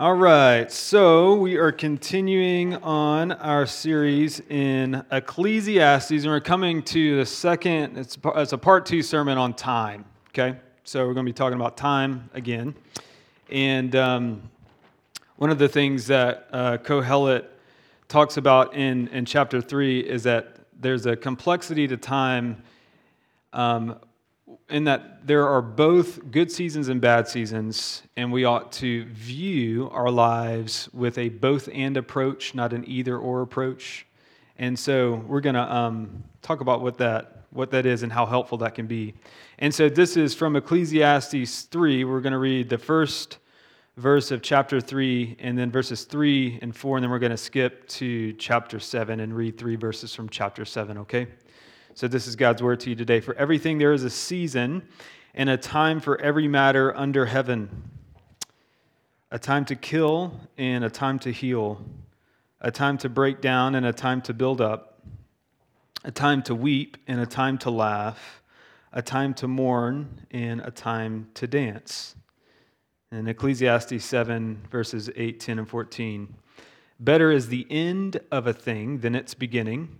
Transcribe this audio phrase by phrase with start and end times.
[0.00, 7.16] All right, so we are continuing on our series in Ecclesiastes, and we're coming to
[7.16, 10.56] the second, it's, it's a part two sermon on time, okay?
[10.84, 12.76] So we're going to be talking about time again.
[13.50, 14.42] And um,
[15.34, 17.46] one of the things that uh, Kohelet
[18.06, 22.62] talks about in, in chapter three is that there's a complexity to time
[23.52, 23.98] um,
[24.68, 29.88] in that there are both good seasons and bad seasons, and we ought to view
[29.92, 34.06] our lives with a both and approach, not an either or approach.
[34.58, 38.26] And so we're going to um, talk about what that what that is and how
[38.26, 39.14] helpful that can be.
[39.58, 42.04] And so this is from Ecclesiastes 3.
[42.04, 43.38] We're going to read the first
[43.96, 47.36] verse of chapter 3 and then verses 3 and 4 and then we're going to
[47.36, 51.26] skip to chapter 7 and read 3 verses from chapter 7, okay?
[51.98, 53.18] So, this is God's word to you today.
[53.18, 54.86] For everything there is a season
[55.34, 57.90] and a time for every matter under heaven
[59.32, 61.84] a time to kill and a time to heal,
[62.60, 65.02] a time to break down and a time to build up,
[66.04, 68.44] a time to weep and a time to laugh,
[68.92, 72.14] a time to mourn and a time to dance.
[73.10, 76.32] In Ecclesiastes 7, verses 8, 10, and 14.
[77.00, 79.98] Better is the end of a thing than its beginning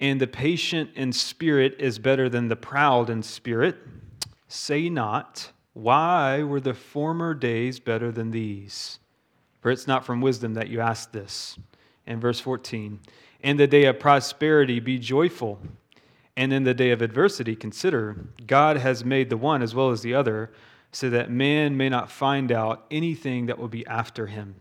[0.00, 3.76] and the patient in spirit is better than the proud in spirit.
[4.48, 8.98] Say not, Why were the former days better than these?
[9.60, 11.58] For it's not from wisdom that you ask this.
[12.06, 13.00] And verse 14,
[13.40, 15.60] In the day of prosperity be joyful,
[16.36, 18.16] and in the day of adversity consider
[18.46, 20.52] God has made the one as well as the other,
[20.92, 24.54] so that man may not find out anything that will be after him.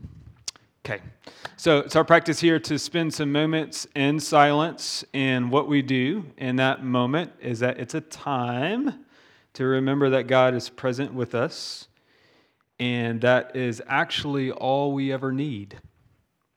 [0.88, 1.02] Okay,
[1.58, 5.04] so it's our practice here to spend some moments in silence.
[5.16, 9.04] And what we do in that moment is that it's a time
[9.54, 11.88] to remember that God is present with us.
[12.80, 15.80] And that is actually all we ever need.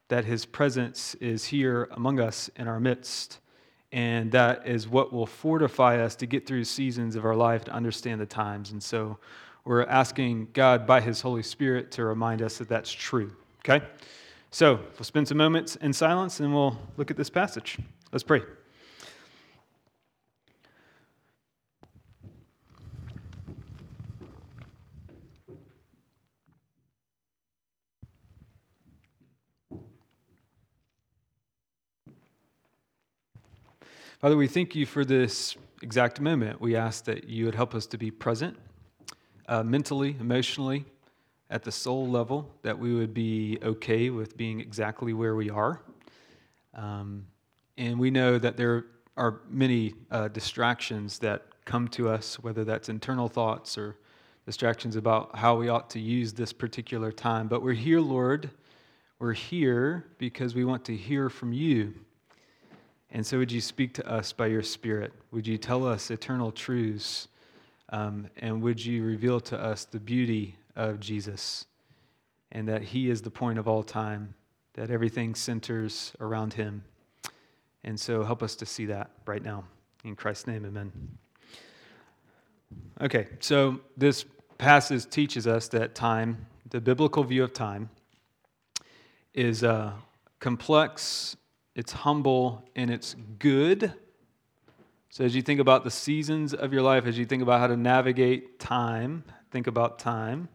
[0.08, 3.38] That his presence is here among us in our midst.
[3.92, 7.72] And that is what will fortify us to get through seasons of our life to
[7.72, 8.72] understand the times.
[8.72, 9.16] And so
[9.64, 13.34] we're asking God by his Holy Spirit to remind us that that's true.
[13.68, 13.84] Okay?
[14.50, 17.76] So we'll spend some moments in silence and we'll look at this passage.
[18.12, 18.40] Let's pray.
[34.18, 36.58] Father, we thank you for this exact moment.
[36.58, 38.56] We ask that you would help us to be present
[39.46, 40.86] uh, mentally, emotionally,
[41.50, 45.80] at the soul level, that we would be okay with being exactly where we are.
[46.74, 47.26] Um,
[47.76, 48.86] and we know that there
[49.16, 53.96] are many uh, distractions that come to us, whether that's internal thoughts or
[54.46, 57.48] distractions about how we ought to use this particular time.
[57.48, 58.50] But we're here, Lord.
[59.18, 61.94] We're here because we want to hear from you.
[63.10, 65.12] And so, would you speak to us by your Spirit?
[65.32, 67.28] Would you tell us eternal truths?
[67.90, 71.66] Um, and would you reveal to us the beauty of Jesus
[72.52, 74.34] and that He is the point of all time,
[74.74, 76.84] that everything centers around Him.
[77.84, 79.64] And so help us to see that right now.
[80.04, 80.92] In Christ's name, amen.
[83.00, 84.24] Okay, so this
[84.56, 87.90] passage teaches us that time, the biblical view of time,
[89.34, 89.92] is uh,
[90.40, 91.36] complex,
[91.74, 93.92] it's humble, and it's good.
[95.10, 97.68] So, as you think about the seasons of your life, as you think about how
[97.68, 100.48] to navigate time, think about time.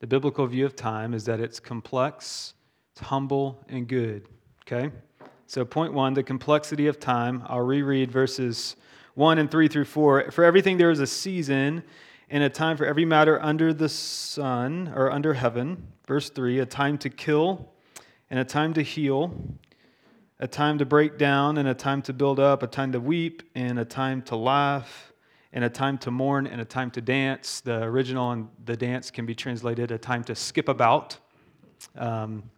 [0.00, 2.54] The biblical view of time is that it's complex,
[2.92, 4.28] it's humble, and good.
[4.62, 4.90] Okay?
[5.46, 7.42] So, point one, the complexity of time.
[7.46, 8.76] I'll reread verses
[9.14, 10.30] 1 and 3 through 4.
[10.30, 11.82] For everything there is a season
[12.30, 15.88] and a time for every matter under the sun or under heaven.
[16.06, 17.72] Verse 3 a time to kill
[18.30, 19.34] and a time to heal,
[20.38, 23.42] a time to break down and a time to build up, a time to weep
[23.54, 25.07] and a time to laugh
[25.52, 27.60] and a time to mourn and a time to dance.
[27.60, 31.18] The original and the dance can be translated a time to skip about.
[31.96, 32.50] Um,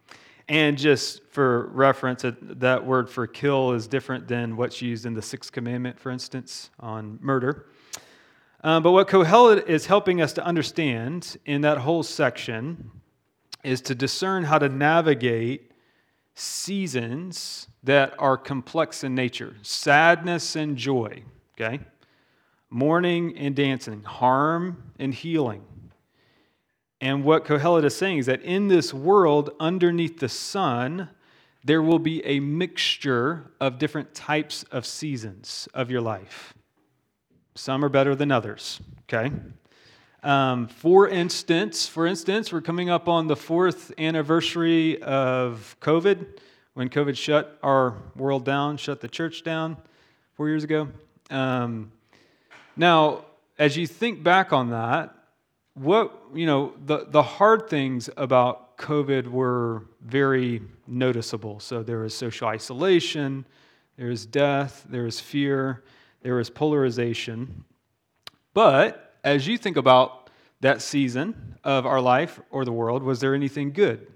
[0.49, 5.23] and just for reference, that word for kill is different than what's used in the
[5.23, 7.67] Sixth Commandment, for instance, on murder.
[8.65, 12.91] Um, but what Kohelet is helping us to understand in that whole section
[13.63, 15.71] is to discern how to navigate
[16.35, 21.23] seasons that are complex in nature sadness and joy,
[21.55, 21.81] okay?
[22.71, 25.65] Mourning and dancing, harm and healing.
[27.01, 31.09] And what Kohelet is saying is that in this world, underneath the sun,
[31.65, 36.55] there will be a mixture of different types of seasons of your life.
[37.55, 39.35] Some are better than others, okay?
[40.23, 46.27] Um, for instance, for instance, we're coming up on the fourth anniversary of COVID,
[46.75, 49.77] when COVID shut our world down, shut the church down
[50.35, 50.89] four years ago.
[51.31, 51.93] Um,
[52.77, 53.25] now,
[53.59, 55.15] as you think back on that,
[55.75, 61.61] what you know, the the hard things about COVID were very noticeable.
[61.61, 63.45] So there was social isolation,
[63.97, 65.85] there was death, there was fear,
[66.23, 67.65] there was polarization.
[68.55, 70.31] But as you think about
[70.61, 74.07] that season of our life or the world, was there anything good?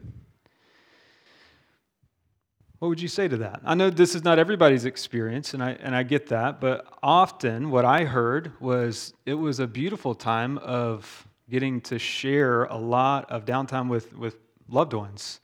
[2.85, 3.63] What would you say to that?
[3.65, 7.71] I know this is not everybody's experience, and I, and I get that, but often
[7.71, 13.31] what I heard was it was a beautiful time of getting to share a lot
[13.31, 14.37] of downtime with, with
[14.69, 15.41] loved ones.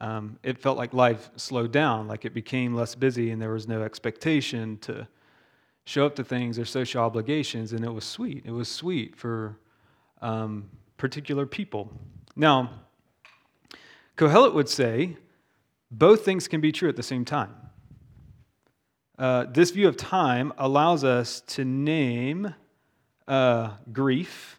[0.00, 3.66] Um, it felt like life slowed down, like it became less busy, and there was
[3.66, 5.08] no expectation to
[5.86, 8.44] show up to things or social obligations, and it was sweet.
[8.46, 9.58] It was sweet for
[10.22, 11.90] um, particular people.
[12.36, 12.70] Now,
[14.16, 15.16] Kohelet would say
[15.90, 17.54] both things can be true at the same time.
[19.18, 22.54] Uh, this view of time allows us to name
[23.28, 24.58] uh, grief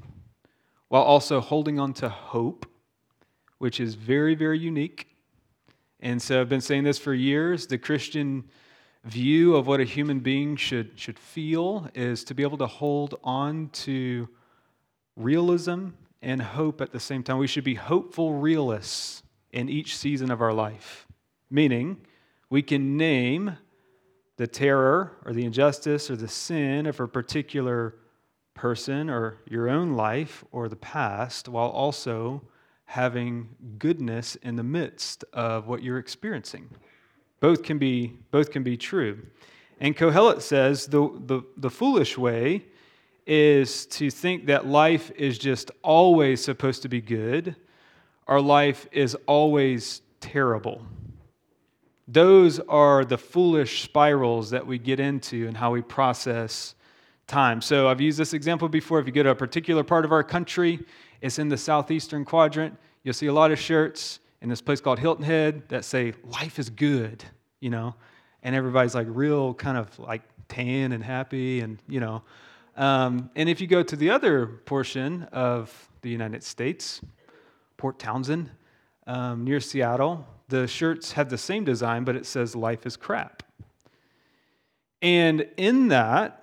[0.89, 2.65] while also holding on to hope,
[3.57, 5.07] which is very, very unique.
[5.99, 7.67] And so I've been saying this for years.
[7.67, 8.43] The Christian
[9.03, 13.19] view of what a human being should, should feel is to be able to hold
[13.23, 14.27] on to
[15.15, 15.89] realism
[16.21, 17.37] and hope at the same time.
[17.37, 21.07] We should be hopeful realists in each season of our life,
[21.51, 21.97] meaning
[22.49, 23.57] we can name
[24.37, 27.95] the terror or the injustice or the sin of a particular
[28.53, 32.41] person or your own life or the past while also
[32.85, 36.69] having goodness in the midst of what you're experiencing.
[37.39, 39.25] Both can be, both can be true.
[39.79, 42.65] And Kohelet says the, the, the foolish way
[43.25, 47.55] is to think that life is just always supposed to be good,
[48.27, 50.85] our life is always terrible.
[52.11, 56.75] Those are the foolish spirals that we get into and how we process
[57.25, 57.61] time.
[57.61, 58.99] So I've used this example before.
[58.99, 60.79] If you go to a particular part of our country,
[61.21, 64.99] it's in the southeastern quadrant, you'll see a lot of shirts in this place called
[64.99, 67.23] Hilton Head that say, Life is good,
[67.61, 67.95] you know,
[68.43, 72.23] and everybody's like real kind of like tan and happy, and, you know.
[72.75, 76.99] Um, and if you go to the other portion of the United States,
[77.77, 78.49] Port Townsend,
[79.07, 83.41] um, near Seattle, the shirts have the same design, but it says, Life is crap.
[85.01, 86.37] And in that,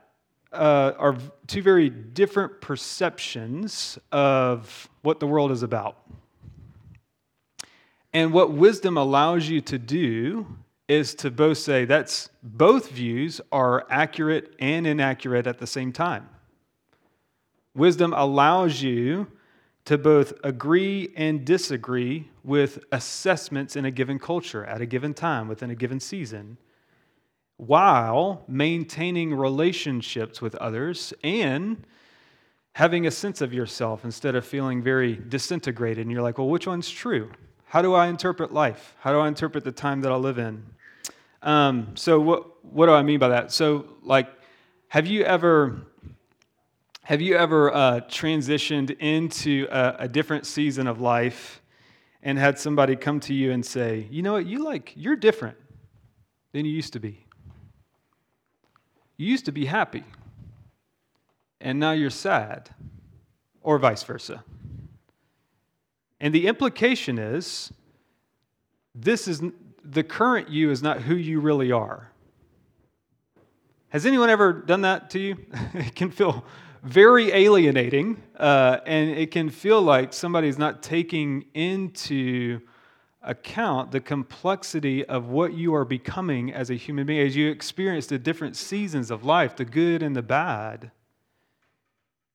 [0.52, 1.16] uh, are
[1.46, 5.99] two very different perceptions of what the world is about.
[8.14, 10.46] And what wisdom allows you to do
[10.88, 16.26] is to both say that's both views are accurate and inaccurate at the same time.
[17.75, 19.26] Wisdom allows you
[19.88, 25.49] to both agree and disagree with assessments in a given culture at a given time
[25.49, 26.58] within a given season
[27.56, 31.87] while maintaining relationships with others and
[32.75, 36.02] having a sense of yourself instead of feeling very disintegrated.
[36.05, 37.32] And you're like, well, which one's true?
[37.64, 38.94] How do I interpret life?
[39.00, 40.67] How do I interpret the time that I live in?
[41.40, 43.52] Um, so, what, what do I mean by that?
[43.52, 44.29] So, like,
[44.88, 45.88] have you ever.
[47.08, 51.62] Have you ever uh, transitioned into a, a different season of life
[52.22, 54.44] and had somebody come to you and say, "You know what?
[54.44, 55.56] You like you're different
[56.52, 57.25] than you used to be."
[59.16, 60.04] You used to be happy,
[61.62, 62.68] and now you're sad,
[63.62, 64.44] or vice versa.
[66.21, 67.73] And the implication is
[68.94, 69.40] this is
[69.83, 72.12] the current you is not who you really are.
[73.88, 75.38] Has anyone ever done that to you?
[75.73, 76.44] it can feel
[76.88, 82.61] very alienating, uh, and it can feel like somebody's not taking into
[83.23, 88.07] account the complexity of what you are becoming as a human being, as you experience
[88.07, 90.90] the different seasons of life, the good and the bad.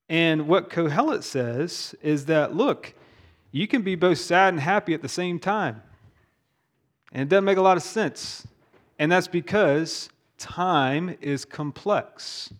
[0.08, 2.94] And what Kohelet says is that, look,
[3.50, 5.82] you can be both sad and happy at the same time.
[7.12, 8.46] And it doesn't make a lot of sense.
[9.00, 10.08] And that's because
[10.38, 12.52] time is complex.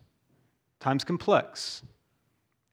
[0.84, 1.82] Time's complex.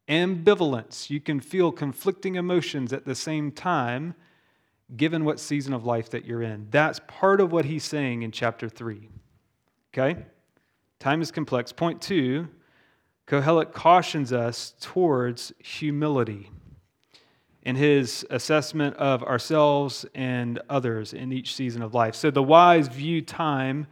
[0.09, 1.09] Ambivalence.
[1.09, 4.15] You can feel conflicting emotions at the same time
[4.97, 6.67] given what season of life that you're in.
[6.71, 9.07] That's part of what he's saying in chapter 3.
[9.93, 10.25] Okay?
[10.99, 11.71] Time is complex.
[11.71, 12.49] Point two,
[13.27, 16.49] Kohelet cautions us towards humility
[17.63, 22.15] in his assessment of ourselves and others in each season of life.
[22.15, 23.87] So the wise view time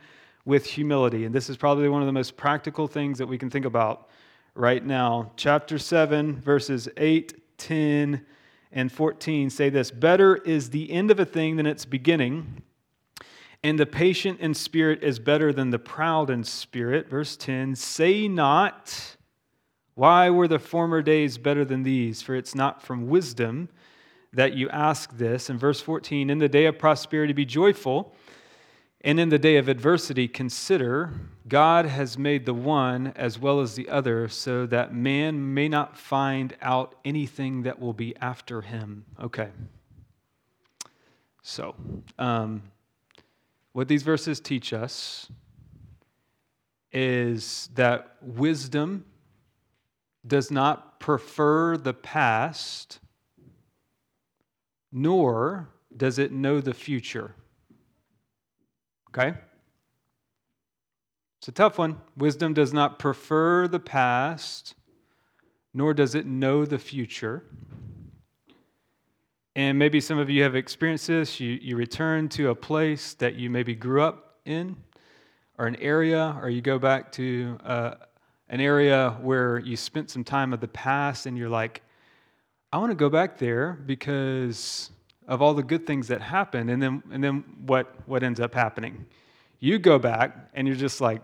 [0.49, 1.25] with humility.
[1.25, 4.09] And this is probably one of the most practical things that we can think about
[4.55, 5.31] right now.
[5.35, 8.25] Chapter 7, verses 8, 10,
[8.71, 12.63] and 14 say this Better is the end of a thing than its beginning,
[13.63, 17.07] and the patient in spirit is better than the proud in spirit.
[17.07, 19.17] Verse 10 Say not,
[19.93, 22.23] Why were the former days better than these?
[22.23, 23.69] For it's not from wisdom
[24.33, 25.47] that you ask this.
[25.51, 28.15] And verse 14 In the day of prosperity, be joyful.
[29.01, 31.13] And in the day of adversity, consider
[31.47, 35.97] God has made the one as well as the other, so that man may not
[35.97, 39.05] find out anything that will be after him.
[39.21, 39.49] Okay.
[41.41, 41.75] So,
[42.17, 42.63] um,
[43.71, 45.31] what these verses teach us
[46.91, 49.05] is that wisdom
[50.27, 52.99] does not prefer the past,
[54.91, 57.33] nor does it know the future.
[59.09, 59.37] Okay?
[61.39, 62.01] It's a tough one.
[62.17, 64.75] Wisdom does not prefer the past,
[65.73, 67.43] nor does it know the future.
[69.55, 71.39] And maybe some of you have experienced this.
[71.39, 74.75] You, you return to a place that you maybe grew up in,
[75.57, 77.95] or an area, or you go back to uh,
[78.49, 81.81] an area where you spent some time of the past, and you're like,
[82.71, 84.91] I want to go back there because
[85.29, 86.69] of all the good things that happened.
[86.71, 89.05] And then, and then what, what ends up happening?
[89.59, 91.21] You go back and you're just like,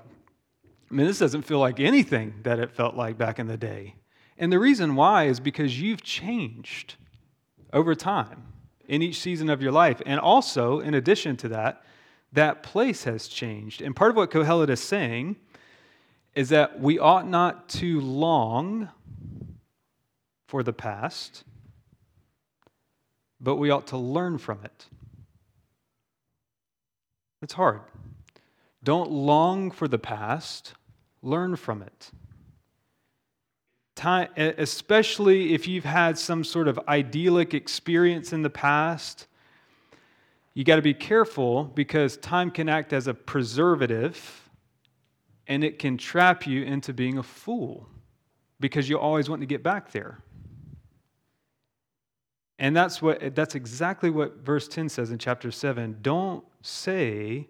[0.89, 3.95] I mean, this doesn't feel like anything that it felt like back in the day.
[4.37, 6.95] And the reason why is because you've changed
[7.73, 8.43] over time
[8.87, 10.01] in each season of your life.
[10.05, 11.83] And also, in addition to that,
[12.31, 13.81] that place has changed.
[13.81, 15.37] And part of what Kohelet is saying
[16.35, 18.89] is that we ought not to long
[20.47, 21.43] for the past
[23.45, 24.85] but we ought to learn from it.
[27.43, 27.81] It's hard.
[28.83, 30.73] Don't long for the past,
[31.21, 32.09] learn from it.
[33.95, 39.27] Time, especially if you've had some sort of idyllic experience in the past,
[40.55, 44.49] you got to be careful because time can act as a preservative
[45.45, 47.87] and it can trap you into being a fool
[48.59, 50.17] because you always want to get back there.
[52.57, 55.97] And that's what that's exactly what verse 10 says in chapter 7.
[56.01, 57.47] Don't say,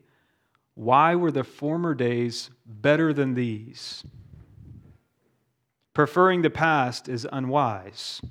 [0.73, 4.03] Why were the former days better than these?
[5.93, 8.21] Preferring the past is unwise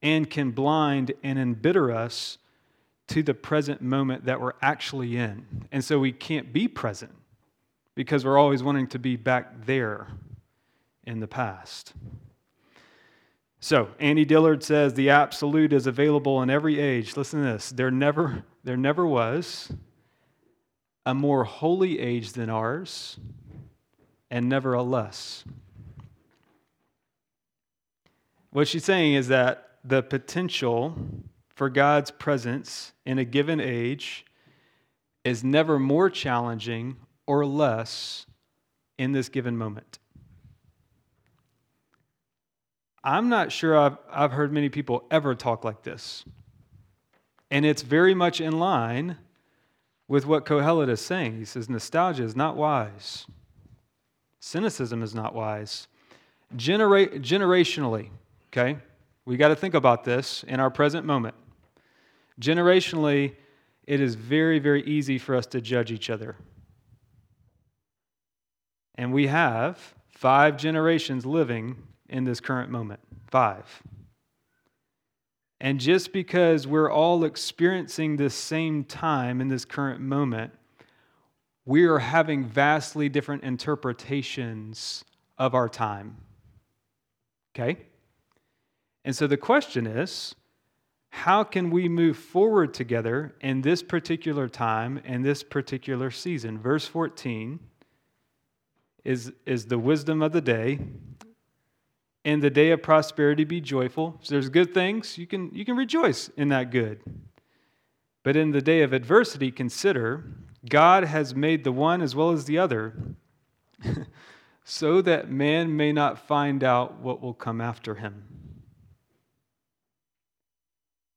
[0.00, 2.38] and can blind and embitter us
[3.08, 5.44] to the present moment that we're actually in.
[5.70, 7.12] And so we can't be present
[7.94, 10.08] because we're always wanting to be back there
[11.04, 11.92] in the past.
[13.64, 17.16] So, Annie Dillard says the absolute is available in every age.
[17.16, 17.70] Listen to this.
[17.70, 19.70] There never, there never was
[21.06, 23.20] a more holy age than ours,
[24.32, 25.44] and never a less.
[28.50, 30.98] What she's saying is that the potential
[31.54, 34.26] for God's presence in a given age
[35.22, 36.96] is never more challenging
[37.28, 38.26] or less
[38.98, 40.00] in this given moment.
[43.04, 46.24] I'm not sure I've, I've heard many people ever talk like this.
[47.50, 49.18] And it's very much in line
[50.08, 51.38] with what Kohelet is saying.
[51.38, 53.26] He says, Nostalgia is not wise,
[54.40, 55.88] cynicism is not wise.
[56.54, 58.10] Genera- generationally,
[58.48, 58.78] okay,
[59.24, 61.34] we got to think about this in our present moment.
[62.40, 63.34] Generationally,
[63.86, 66.36] it is very, very easy for us to judge each other.
[68.94, 71.76] And we have five generations living
[72.12, 73.00] in this current moment.
[73.30, 73.82] Five.
[75.60, 80.52] And just because we're all experiencing this same time in this current moment,
[81.64, 85.04] we are having vastly different interpretations
[85.38, 86.16] of our time.
[87.54, 87.78] Okay?
[89.04, 90.34] And so the question is
[91.10, 96.58] how can we move forward together in this particular time and this particular season?
[96.58, 97.60] Verse 14
[99.04, 100.78] is, is the wisdom of the day
[102.24, 104.18] in the day of prosperity be joyful.
[104.22, 107.00] So there's good things, you can, you can rejoice in that good.
[108.22, 110.24] But in the day of adversity, consider
[110.68, 112.94] God has made the one as well as the other,
[114.64, 118.24] so that man may not find out what will come after him.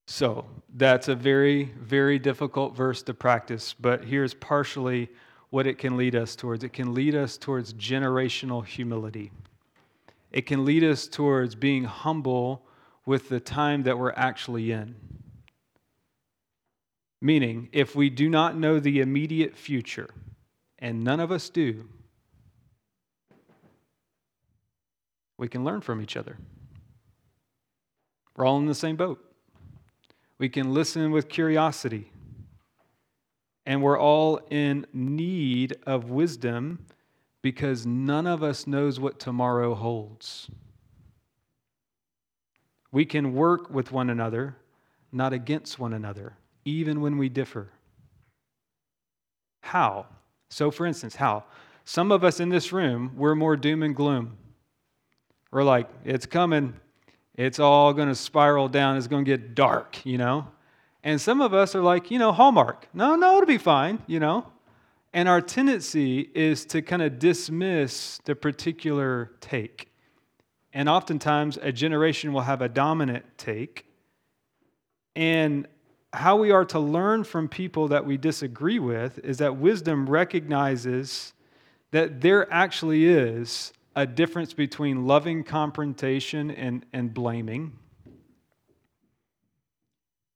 [0.07, 0.45] So
[0.75, 5.09] that's a very, very difficult verse to practice, but here's partially
[5.51, 9.31] what it can lead us towards it can lead us towards generational humility
[10.36, 12.68] it can lead us towards being humble
[13.06, 14.94] with the time that we're actually in.
[17.22, 20.10] Meaning, if we do not know the immediate future,
[20.77, 21.88] and none of us do,
[25.38, 26.38] we can learn from each other.
[28.36, 29.24] We're all in the same boat.
[30.38, 32.12] We can listen with curiosity.
[33.65, 36.86] And we're all in need of wisdom
[37.45, 40.49] because none of us knows what tomorrow holds.
[42.91, 44.55] We can work with one another,
[45.11, 47.69] not against one another, even when we differ.
[49.61, 50.07] How?
[50.49, 51.43] So, for instance, how?
[51.83, 54.37] Some of us in this room, we're more doom and gloom.
[55.51, 56.73] We're like, it's coming.
[57.35, 58.97] It's all going to spiral down.
[58.97, 60.47] It's going to get dark, you know?
[61.03, 62.87] And some of us are like, you know, Hallmark.
[62.91, 64.47] No, no, it'll be fine, you know?
[65.15, 69.89] And our tendency is to kind of dismiss the particular take.
[70.74, 73.86] And oftentimes, a generation will have a dominant take.
[75.15, 75.69] And
[76.12, 81.31] how we are to learn from people that we disagree with is that wisdom recognizes
[81.91, 87.72] that there actually is a difference between loving confrontation and, and blaming.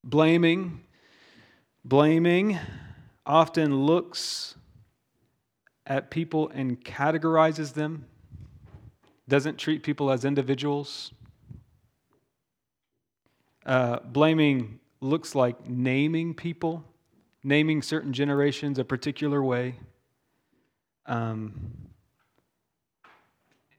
[0.05, 0.79] Blaming,
[1.83, 2.57] blaming
[3.25, 4.55] often looks
[5.89, 8.05] at people and categorizes them,
[9.27, 11.11] doesn't treat people as individuals.
[13.65, 16.83] Uh, blaming looks like naming people,
[17.43, 19.75] naming certain generations a particular way.
[21.07, 21.71] Um,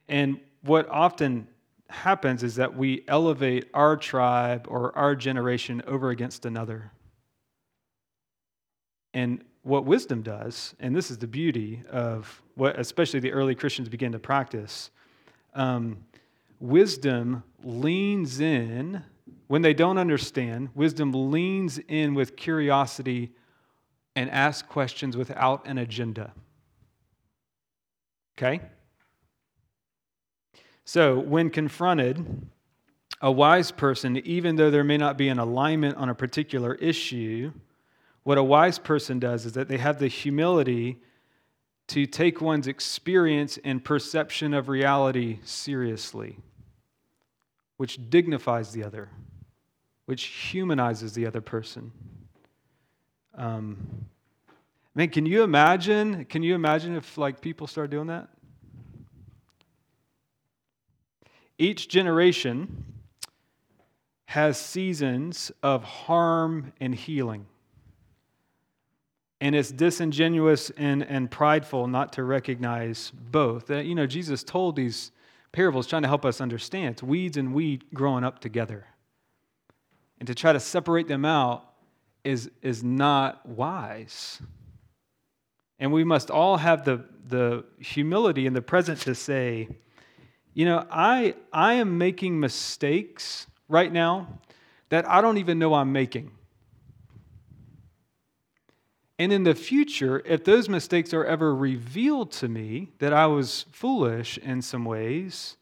[0.09, 1.47] and what often
[1.88, 6.90] happens is that we elevate our tribe or our generation over against another.
[9.14, 13.88] And what wisdom does, and this is the beauty of what especially the early Christians
[13.88, 14.90] began to practice,
[15.55, 15.99] um,
[16.59, 19.02] wisdom leans in
[19.49, 23.33] when they don't understand, wisdom leans in with curiosity
[24.14, 26.33] and asks questions without an agenda.
[28.38, 28.61] Okay?
[30.85, 32.25] So, when confronted,
[33.21, 37.52] a wise person, even though there may not be an alignment on a particular issue,
[38.23, 40.99] what a wise person does is that they have the humility
[41.89, 46.39] to take one's experience and perception of reality seriously,
[47.78, 49.09] which dignifies the other,
[50.04, 51.91] which humanizes the other person.
[53.35, 54.06] Um,
[54.95, 56.26] man, can you imagine?
[56.26, 58.28] Can you imagine if like people start doing that?
[61.59, 62.85] Each generation
[64.26, 67.47] has seasons of harm and healing.
[69.41, 73.67] And it's disingenuous and, and prideful not to recognize both.
[73.69, 75.13] That, you know, Jesus told these
[75.53, 78.87] parables trying to help us understand it's weeds and wheat growing up together.
[80.19, 81.65] And to try to separate them out
[82.23, 84.43] is, is not wise.
[85.79, 89.69] And we must all have the, the humility in the present to say,
[90.53, 94.41] you know, I, I am making mistakes right now
[94.91, 96.33] that I don't even know I'm making.
[99.21, 103.67] And in the future, if those mistakes are ever revealed to me that I was
[103.71, 105.59] foolish in some ways,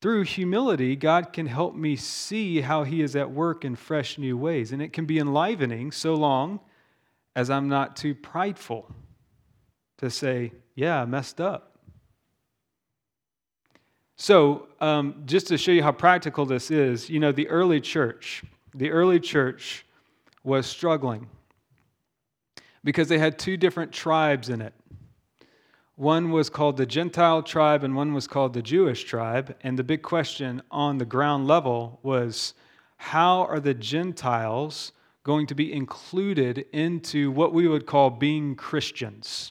[0.00, 4.38] through humility, God can help me see how He is at work in fresh new
[4.38, 4.72] ways.
[4.72, 6.60] And it can be enlivening so long
[7.36, 8.90] as I'm not too prideful
[9.98, 11.76] to say, Yeah, I messed up.
[14.16, 18.44] So, um, just to show you how practical this is, you know, the early church,
[18.74, 19.84] the early church
[20.42, 21.28] was struggling
[22.84, 24.74] because they had two different tribes in it.
[25.96, 29.56] One was called the Gentile tribe, and one was called the Jewish tribe.
[29.62, 32.54] And the big question on the ground level was
[32.98, 34.92] how are the Gentiles
[35.24, 39.50] going to be included into what we would call being Christians?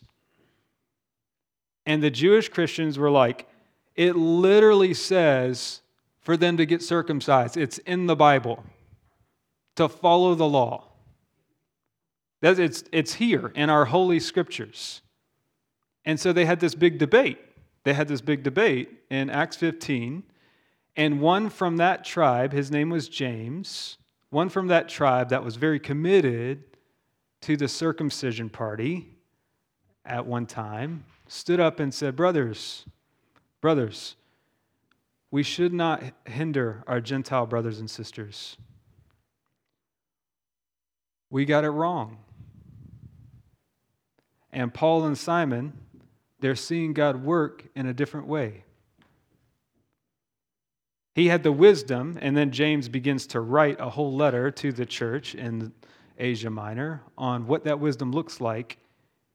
[1.86, 3.48] And the Jewish Christians were like,
[3.96, 5.82] it literally says
[6.20, 7.58] for them to get circumcised.
[7.58, 8.64] It's in the Bible
[9.76, 10.87] to follow the law.
[12.42, 15.02] It's, it's here in our holy scriptures.
[16.06, 17.40] And so they had this big debate.
[17.84, 20.24] They had this big debate in Acts 15.
[20.96, 23.98] And one from that tribe, his name was James,
[24.30, 26.64] one from that tribe that was very committed
[27.42, 29.10] to the circumcision party
[30.06, 32.86] at one time, stood up and said, Brothers,
[33.62, 34.16] Brothers,
[35.32, 38.58] we should not hinder our Gentile brothers and sisters.
[41.30, 42.18] We got it wrong.
[44.58, 45.72] And Paul and Simon,
[46.40, 48.64] they're seeing God work in a different way.
[51.14, 54.88] He had the wisdom, and then James begins to write a whole letter to the
[54.88, 55.74] church in
[56.18, 58.80] Asia Minor on what that wisdom looks like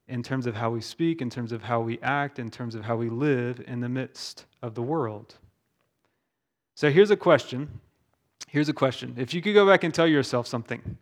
[0.08, 2.84] in terms of how we speak, in terms of how we act, in terms of
[2.84, 5.36] how we live in the midst of the world.
[6.74, 7.80] So here's a question.
[8.48, 9.14] Here's a question.
[9.16, 10.98] If you could go back and tell yourself something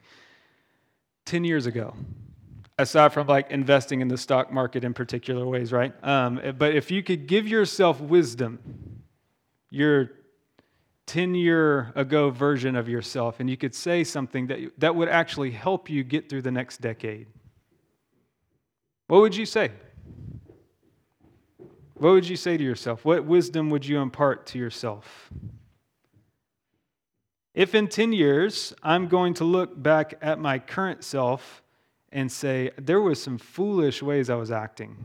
[1.24, 1.94] 10 years ago,
[2.80, 5.92] aside from like investing in the stock market in particular ways, right?
[6.04, 8.58] Um, but if you could give yourself wisdom,
[9.70, 10.10] your
[11.06, 15.50] 10 year ago version of yourself, and you could say something that, that would actually
[15.50, 17.26] help you get through the next decade,
[19.06, 19.70] what would you say?
[21.94, 23.04] What would you say to yourself?
[23.04, 25.30] What wisdom would you impart to yourself?
[27.54, 31.62] If in 10 years I'm going to look back at my current self
[32.12, 34.96] and say, there was some foolish ways I was acting.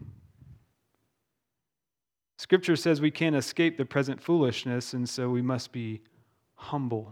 [2.38, 6.02] Scripture says we can't escape the present foolishness, and so we must be
[6.56, 7.12] humble.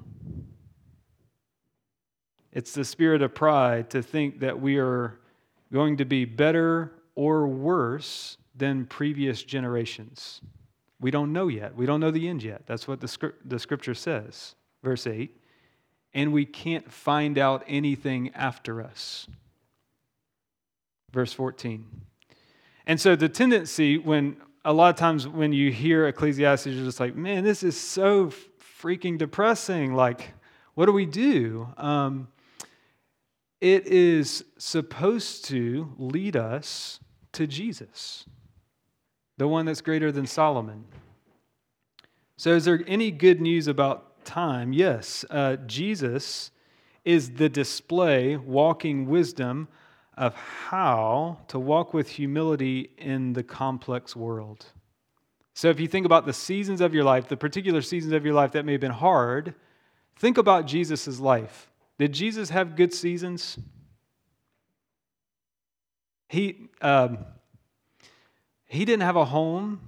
[2.51, 5.19] It's the spirit of pride to think that we are
[5.71, 10.41] going to be better or worse than previous generations.
[10.99, 11.75] We don't know yet.
[11.75, 12.63] We don't know the end yet.
[12.65, 14.55] That's what the, the scripture says.
[14.83, 15.35] Verse 8.
[16.13, 19.27] And we can't find out anything after us
[21.13, 21.85] verse 14.
[22.85, 26.99] And so the tendency when a lot of times when you hear Ecclesiastes, you're just
[26.99, 28.31] like, man, this is so
[28.81, 29.93] freaking depressing.
[29.93, 30.33] Like,
[30.73, 31.67] what do we do?
[31.77, 32.27] Um,
[33.61, 36.99] it is supposed to lead us
[37.33, 38.25] to Jesus,
[39.37, 40.85] the one that's greater than Solomon.
[42.35, 44.73] So, is there any good news about time?
[44.73, 45.23] Yes.
[45.29, 46.51] Uh, Jesus
[47.05, 49.67] is the display, walking wisdom
[50.17, 54.65] of how to walk with humility in the complex world.
[55.53, 58.33] So, if you think about the seasons of your life, the particular seasons of your
[58.33, 59.53] life that may have been hard,
[60.15, 61.69] think about Jesus' life.
[61.99, 63.59] Did Jesus have good seasons?
[66.27, 67.19] He, um,
[68.65, 69.81] he didn't have a home.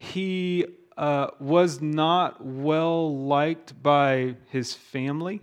[0.00, 5.40] He uh, was not well liked by his family.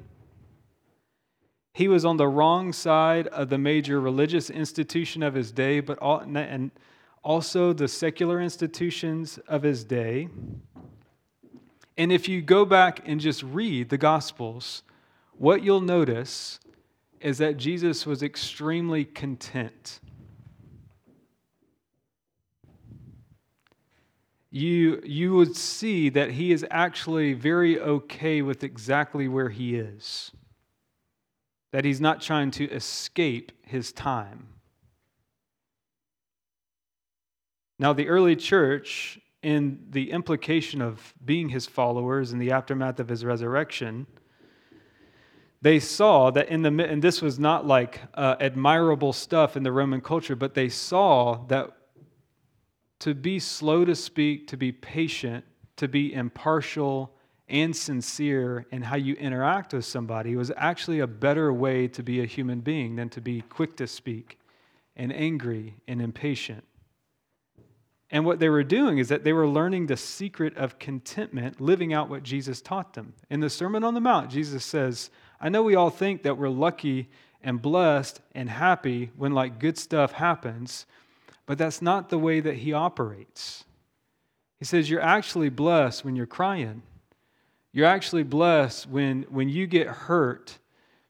[1.74, 6.02] He was on the wrong side of the major religious institution of his day, but
[6.02, 6.72] and
[7.24, 10.28] also the secular institutions of his day.
[11.98, 14.84] And if you go back and just read the Gospels,
[15.38, 16.60] what you'll notice
[17.22, 20.00] is that Jesus was extremely content.
[24.50, 30.32] You, you would see that he is actually very okay with exactly where he is
[31.72, 34.48] that he's not trying to escape his time.
[37.80, 43.10] Now, the early church, in the implication of being his followers in the aftermath of
[43.10, 44.06] his resurrection,
[45.64, 49.72] they saw that in the and this was not like uh, admirable stuff in the
[49.72, 51.70] Roman culture, but they saw that
[53.00, 55.44] to be slow to speak, to be patient,
[55.78, 57.16] to be impartial,
[57.52, 62.22] and sincere in how you interact with somebody was actually a better way to be
[62.22, 64.40] a human being than to be quick to speak
[64.96, 66.64] and angry and impatient.
[68.10, 71.94] And what they were doing is that they were learning the secret of contentment, living
[71.94, 73.14] out what Jesus taught them.
[73.30, 75.10] In the Sermon on the Mount, Jesus says,
[75.40, 77.10] I know we all think that we're lucky
[77.44, 80.86] and blessed and happy when like good stuff happens,
[81.46, 83.66] but that's not the way that he operates.
[84.60, 86.84] He says, You're actually blessed when you're crying.
[87.74, 90.58] You're actually blessed when, when you get hurt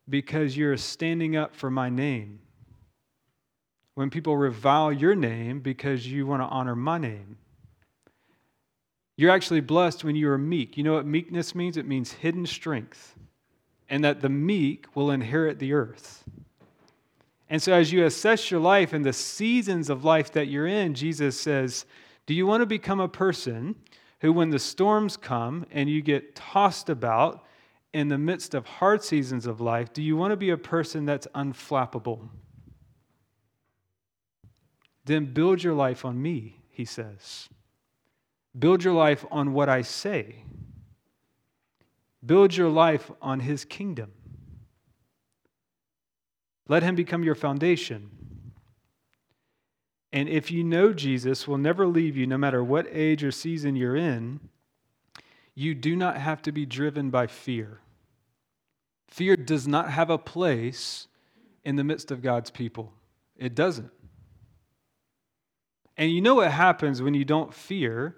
[0.08, 2.40] because you're standing up for my name.
[3.96, 7.38] When people revile your name because you want to honor my name.
[9.18, 10.78] You're actually blessed when you are meek.
[10.78, 11.78] You know what meekness means?
[11.78, 13.16] It means hidden strength,
[13.90, 16.24] and that the meek will inherit the earth.
[17.50, 20.94] And so, as you assess your life and the seasons of life that you're in,
[20.94, 21.86] Jesus says,
[22.26, 23.76] Do you want to become a person
[24.22, 27.44] who, when the storms come and you get tossed about
[27.92, 31.06] in the midst of hard seasons of life, do you want to be a person
[31.06, 32.30] that's unflappable?
[35.06, 37.50] Then build your life on me, he says.
[38.58, 40.44] Build your life on what I say.
[42.24, 44.12] Build your life on his kingdom.
[46.68, 48.21] Let him become your foundation.
[50.14, 53.76] And if you know Jesus will never leave you, no matter what age or season
[53.76, 54.40] you're in,
[55.56, 57.80] you do not have to be driven by fear.
[59.08, 61.08] Fear does not have a place
[61.64, 62.92] in the midst of God's people,
[63.38, 63.92] it doesn't.
[65.98, 68.18] And you know what happens when you don't fear?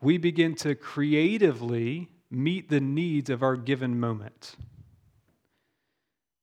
[0.00, 4.54] We begin to creatively meet the needs of our given moment.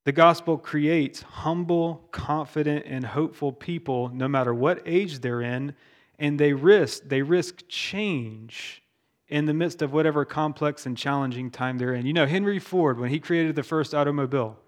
[0.05, 5.75] The gospel creates humble, confident, and hopeful people no matter what age they're in,
[6.19, 8.83] and they risk they risk change
[9.27, 12.05] in the midst of whatever complex and challenging time they're in.
[12.05, 14.59] You know, Henry Ford when he created the first automobile,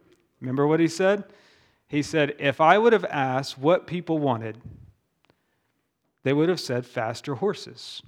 [0.41, 1.23] remember what he said?
[1.87, 4.59] He said, "If I would have asked what people wanted,
[6.23, 8.01] they would have said faster horses."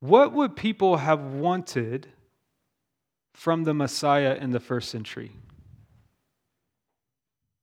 [0.00, 2.08] What would people have wanted
[3.38, 5.30] from the Messiah in the first century.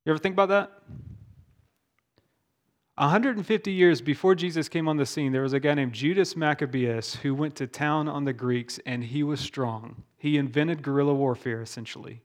[0.06, 0.72] You ever think about that?
[2.94, 7.16] 150 years before Jesus came on the scene, there was a guy named Judas Maccabeus
[7.16, 10.02] who went to town on the Greeks and he was strong.
[10.16, 12.22] He invented guerrilla warfare, essentially.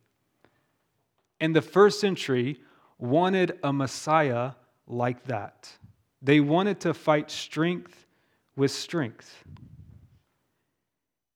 [1.41, 2.61] And the first century
[2.99, 4.51] wanted a Messiah
[4.87, 5.69] like that.
[6.21, 8.05] They wanted to fight strength
[8.55, 9.43] with strength.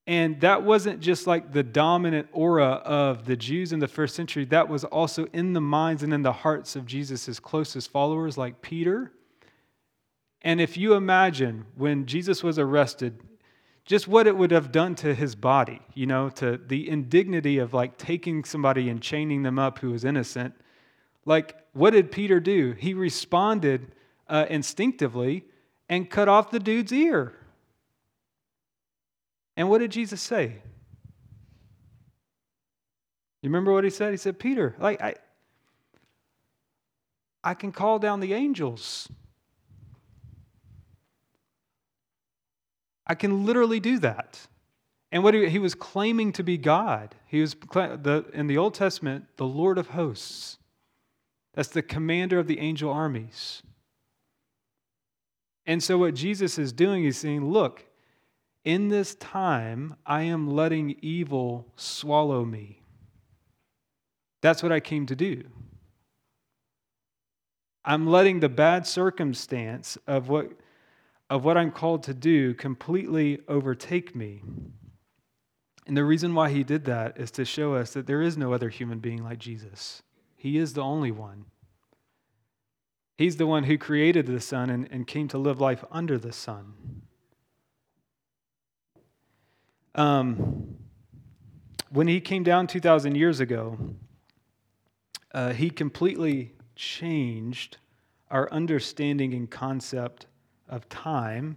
[0.06, 4.44] And that wasn't just like the dominant aura of the Jews in the first century,
[4.46, 8.62] that was also in the minds and in the hearts of Jesus' closest followers, like
[8.62, 9.10] Peter.
[10.42, 13.20] And if you imagine when Jesus was arrested,
[13.84, 17.74] just what it would have done to his body, you know, to the indignity of
[17.74, 20.54] like taking somebody and chaining them up who was innocent.
[21.24, 22.72] Like, what did Peter do?
[22.72, 23.92] He responded
[24.28, 25.44] uh, instinctively
[25.88, 27.32] and cut off the dude's ear.
[29.56, 30.62] And what did Jesus say?
[33.42, 34.10] You remember what he said?
[34.10, 35.14] He said, Peter, like I
[37.44, 39.08] I can call down the angels.
[43.06, 44.48] I can literally do that.
[45.12, 47.14] And what he, he was claiming to be God.
[47.26, 50.58] He was the, in the Old Testament, the Lord of hosts.
[51.54, 53.62] That's the commander of the angel armies.
[55.64, 57.84] And so what Jesus is doing is saying, look,
[58.66, 62.82] in this time, I am letting evil swallow me.
[64.42, 65.44] That's what I came to do.
[67.84, 70.50] I'm letting the bad circumstance of what,
[71.30, 74.42] of what I'm called to do completely overtake me.
[75.86, 78.52] And the reason why he did that is to show us that there is no
[78.52, 80.02] other human being like Jesus.
[80.34, 81.44] He is the only one.
[83.16, 86.32] He's the one who created the sun and, and came to live life under the
[86.32, 87.05] sun.
[89.96, 90.76] Um,
[91.88, 93.78] when he came down 2,000 years ago,
[95.32, 97.78] uh, he completely changed
[98.30, 100.26] our understanding and concept
[100.68, 101.56] of time,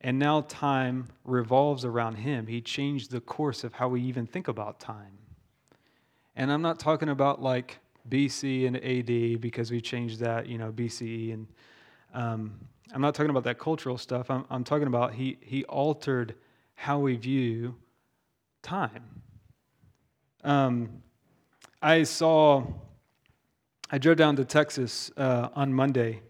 [0.00, 2.46] and now time revolves around him.
[2.46, 5.18] He changed the course of how we even think about time.
[6.36, 10.70] And I'm not talking about like BC and AD because we changed that, you know,
[10.70, 11.32] BCE.
[11.32, 11.46] And
[12.12, 12.60] um,
[12.92, 14.30] I'm not talking about that cultural stuff.
[14.30, 16.34] I'm, I'm talking about he, he altered
[16.74, 17.74] how we view
[18.62, 19.22] time.
[20.42, 21.02] Um,
[21.80, 22.64] I saw,
[23.90, 26.20] I drove down to Texas uh, on Monday,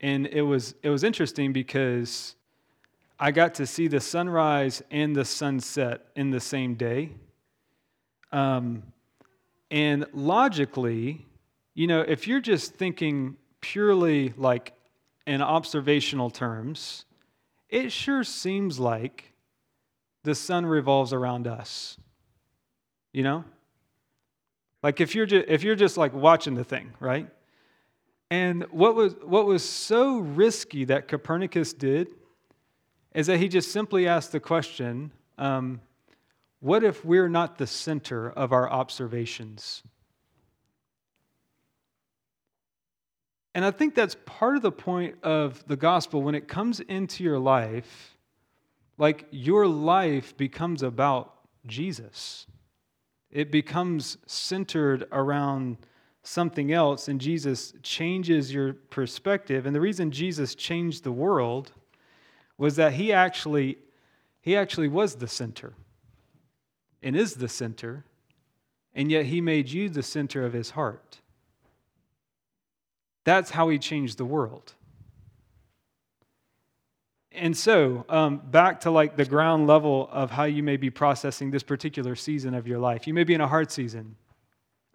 [0.00, 2.36] and it was, it was interesting because
[3.18, 7.10] I got to see the sunrise and the sunset in the same day.
[8.32, 8.82] Um,
[9.70, 11.26] and logically,
[11.74, 14.74] you know, if you're just thinking purely like
[15.26, 17.04] in observational terms,
[17.68, 19.32] it sure seems like
[20.24, 21.96] the sun revolves around us.
[23.12, 23.44] You know?
[24.82, 27.28] Like if you're just, if you're just like watching the thing, right?
[28.30, 32.08] And what was what was so risky that Copernicus did
[33.14, 35.80] is that he just simply asked the question, um,
[36.60, 39.82] what if we're not the center of our observations?
[43.54, 47.22] And I think that's part of the point of the gospel when it comes into
[47.22, 48.13] your life
[48.98, 51.34] like your life becomes about
[51.66, 52.46] Jesus.
[53.30, 55.78] It becomes centered around
[56.22, 59.66] something else, and Jesus changes your perspective.
[59.66, 61.72] And the reason Jesus changed the world
[62.56, 63.78] was that he actually,
[64.40, 65.74] he actually was the center
[67.02, 68.04] and is the center,
[68.94, 71.20] and yet he made you the center of his heart.
[73.24, 74.74] That's how he changed the world
[77.34, 81.50] and so um, back to like the ground level of how you may be processing
[81.50, 83.06] this particular season of your life.
[83.06, 84.16] You may be in a hard season.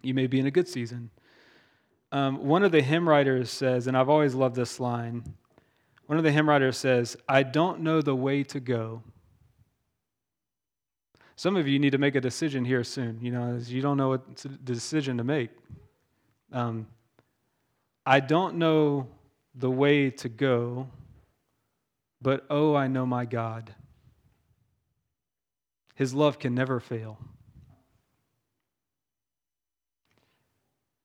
[0.02, 1.10] You may be in a good season.
[2.12, 5.22] Um, one of the hymn writers says and i've always loved this line
[6.06, 9.02] one of the hymn writers says i don't know the way to go.
[11.36, 13.96] Some of you need to make a decision here soon you know as you don't
[13.96, 15.50] know what the decision to make.
[16.52, 16.88] Um,
[18.04, 19.06] i don't know
[19.54, 20.88] the way to go
[22.22, 23.74] but oh, I know my God.
[25.94, 27.18] His love can never fail.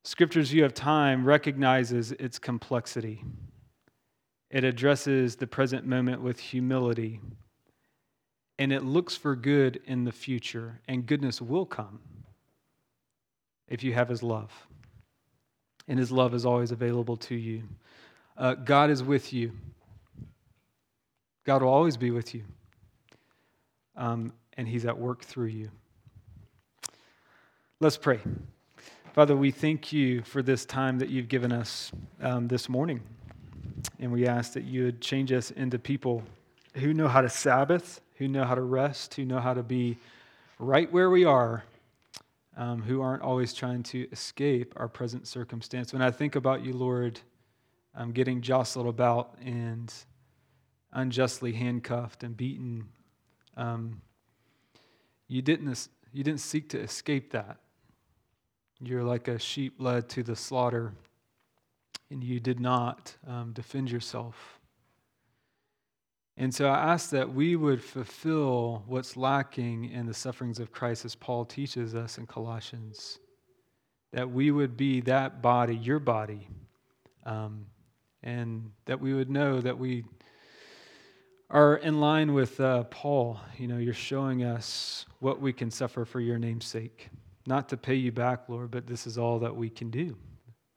[0.03, 3.23] Scripture's view of time recognizes its complexity.
[4.51, 7.19] It addresses the present moment with humility,
[8.59, 11.99] and it looks for good in the future, and goodness will come
[13.67, 14.51] if you have His love.
[15.87, 17.63] And His love is always available to you.
[18.37, 19.51] Uh, God is with you.
[21.45, 22.43] God will always be with you.
[23.95, 25.69] Um, and He's at work through you.
[27.79, 28.19] Let's pray.
[29.13, 32.99] Father, we thank you for this time that you've given us um, this morning.
[33.99, 36.23] And we ask that you would change us into people
[36.73, 39.97] who know how to Sabbath, who know how to rest, who know how to be
[40.57, 41.63] right where we are,
[42.57, 45.93] um, who aren't always trying to escape our present circumstance.
[45.93, 47.19] When I think about you, Lord,
[47.93, 49.93] I'm getting jostled about and
[50.95, 52.87] unjustly handcuffed and beaten,
[53.55, 54.01] um,
[55.27, 57.57] you, didn't, you didn't seek to escape that.
[58.81, 60.93] You're like a sheep led to the slaughter,
[62.09, 64.59] and you did not um, defend yourself.
[66.37, 71.05] And so I ask that we would fulfill what's lacking in the sufferings of Christ
[71.05, 73.19] as Paul teaches us in Colossians.
[74.11, 76.47] That we would be that body, your body,
[77.25, 77.65] um,
[78.21, 80.03] and that we would know that we
[81.49, 83.39] are in line with uh, Paul.
[83.57, 87.09] You know, you're showing us what we can suffer for your name's sake.
[87.47, 90.17] Not to pay you back, Lord, but this is all that we can do.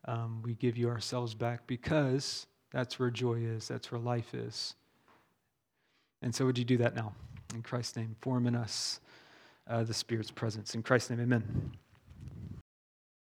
[0.06, 4.74] Um, we give you ourselves back because that's where joy is, that's where life is.
[6.22, 7.14] And so, would you do that now?
[7.54, 9.00] In Christ's name, form in us
[9.68, 10.74] uh, the Spirit's presence.
[10.74, 11.72] In Christ's name, amen.